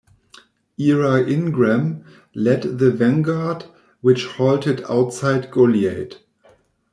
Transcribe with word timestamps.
Ira 0.79 1.21
Ingram 1.29 2.03
led 2.33 2.63
the 2.79 2.89
vanguard, 2.89 3.65
which 4.01 4.25
halted 4.25 4.83
outside 4.89 5.51
Goliad. 5.51 6.15